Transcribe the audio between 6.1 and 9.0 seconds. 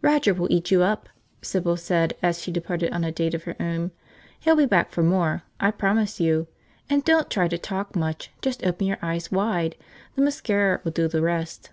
you. And don't try to talk much, just open your